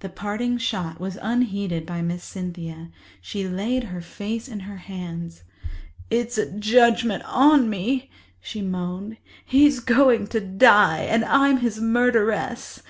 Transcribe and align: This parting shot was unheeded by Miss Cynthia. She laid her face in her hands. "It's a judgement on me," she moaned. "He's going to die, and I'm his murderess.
This 0.00 0.10
parting 0.14 0.58
shot 0.58 1.00
was 1.00 1.16
unheeded 1.22 1.86
by 1.86 2.02
Miss 2.02 2.22
Cynthia. 2.22 2.90
She 3.22 3.48
laid 3.48 3.84
her 3.84 4.02
face 4.02 4.46
in 4.46 4.60
her 4.60 4.76
hands. 4.76 5.42
"It's 6.10 6.36
a 6.36 6.52
judgement 6.52 7.22
on 7.24 7.70
me," 7.70 8.10
she 8.42 8.60
moaned. 8.60 9.16
"He's 9.46 9.80
going 9.80 10.26
to 10.26 10.40
die, 10.42 10.98
and 11.04 11.24
I'm 11.24 11.56
his 11.60 11.80
murderess. 11.80 12.82